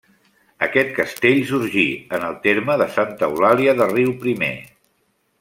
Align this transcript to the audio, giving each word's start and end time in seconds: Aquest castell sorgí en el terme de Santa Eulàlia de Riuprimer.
Aquest 0.67 0.87
castell 0.99 1.41
sorgí 1.51 1.83
en 2.19 2.25
el 2.31 2.39
terme 2.47 2.79
de 2.83 2.89
Santa 2.97 3.29
Eulàlia 3.31 3.77
de 3.83 3.89
Riuprimer. 3.93 4.53